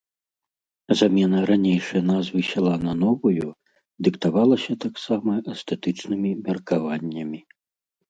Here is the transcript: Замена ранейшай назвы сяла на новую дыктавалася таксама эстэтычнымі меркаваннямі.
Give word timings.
Замена 1.01 1.39
ранейшай 1.49 2.01
назвы 2.11 2.39
сяла 2.51 2.73
на 2.87 2.93
новую 3.03 3.47
дыктавалася 4.09 4.79
таксама 4.89 5.31
эстэтычнымі 5.55 6.37
меркаваннямі. 6.45 7.39